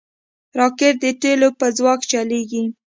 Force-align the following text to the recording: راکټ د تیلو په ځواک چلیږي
راکټ 0.59 0.93
د 1.03 1.05
تیلو 1.21 1.49
په 1.59 1.65
ځواک 1.77 1.99
چلیږي 2.11 2.63